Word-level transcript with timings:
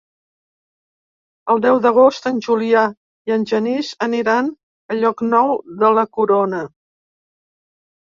El 1.55 1.61
deu 1.65 1.81
d'agost 1.83 2.25
en 2.31 2.41
Julià 2.47 2.87
i 3.29 3.35
en 3.37 3.47
Genís 3.53 3.93
aniran 4.09 4.53
a 4.97 5.01
Llocnou 5.03 5.57
de 5.85 5.97
la 6.01 6.11
Corona. 6.21 6.67